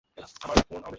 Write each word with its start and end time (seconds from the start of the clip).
অতএব 0.09 0.19
এই 0.21 0.25
সত্ত্ব 0.29 0.43
লাভ 0.49 0.55
করা 0.55 0.61
অতি 0.61 0.73
আবশ্যক। 0.75 0.89